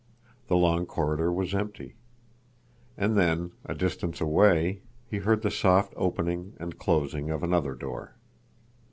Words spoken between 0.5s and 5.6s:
long corridor was empty. And then—a distance away—he heard the